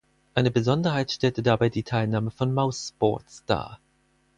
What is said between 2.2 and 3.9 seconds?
von mousesports dar.